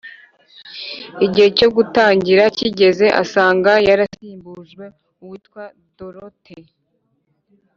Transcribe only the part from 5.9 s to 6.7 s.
Dorothe